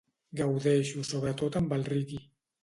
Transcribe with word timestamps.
Gaudeixo 0.39 1.03
sobretot 1.09 1.59
amb 1.61 1.77
el 1.79 1.87
reggae. 1.93 2.25